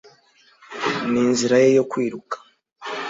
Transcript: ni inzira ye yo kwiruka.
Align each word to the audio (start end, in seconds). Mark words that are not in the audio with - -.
ni 1.11 1.19
inzira 1.27 1.55
ye 1.63 1.69
yo 1.77 1.83
kwiruka. 1.91 2.35